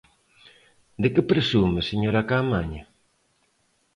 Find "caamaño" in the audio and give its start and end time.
2.29-2.83